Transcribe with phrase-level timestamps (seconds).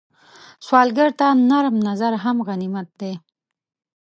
[0.65, 3.13] سوالګر ته نرم نظر هم غنیمت دی